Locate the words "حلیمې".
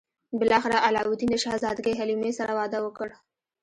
1.99-2.31